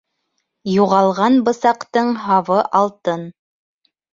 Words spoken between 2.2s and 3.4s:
һабы алтын.